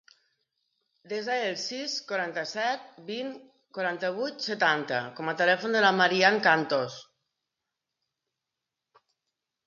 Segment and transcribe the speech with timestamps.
[1.09, 3.29] Desa el sis, quaranta-set, vint,
[3.77, 6.97] quaranta-vuit, setanta com a telèfon de la Maryam Cantos.